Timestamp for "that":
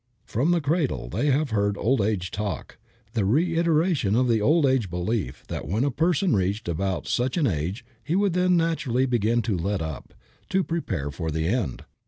5.47-5.67